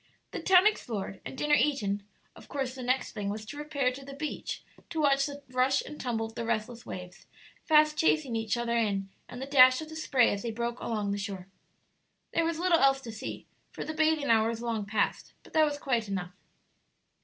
The 0.31 0.41
town 0.41 0.65
explored 0.65 1.21
and 1.23 1.37
dinner 1.37 1.53
eaten, 1.53 2.01
of 2.35 2.47
course 2.47 2.73
the 2.73 2.81
next 2.81 3.11
thing 3.11 3.29
was 3.29 3.45
to 3.45 3.55
repair 3.55 3.91
to 3.91 4.03
the 4.03 4.15
beach 4.15 4.63
to 4.89 4.99
watch 4.99 5.27
the 5.27 5.43
rush 5.49 5.83
and 5.85 6.01
tumble 6.01 6.25
of 6.25 6.33
the 6.33 6.43
restless 6.43 6.87
waves, 6.87 7.27
fast 7.65 7.97
chasing 7.97 8.35
each 8.35 8.57
other 8.57 8.75
in, 8.75 9.09
and 9.29 9.39
the 9.39 9.45
dash 9.45 9.79
of 9.79 9.89
the 9.89 9.95
spray 9.95 10.31
as 10.33 10.41
they 10.41 10.49
broke 10.49 10.79
along 10.79 11.11
the 11.11 11.19
shore. 11.19 11.49
There 12.33 12.43
was 12.45 12.57
little 12.57 12.79
else 12.79 13.01
to 13.01 13.11
see, 13.11 13.45
for 13.69 13.83
the 13.85 13.93
bathing 13.93 14.31
hour 14.31 14.47
was 14.49 14.63
long 14.63 14.87
past; 14.87 15.33
but 15.43 15.53
that 15.53 15.65
was 15.65 15.77
quite 15.77 16.07
enough. 16.07 16.33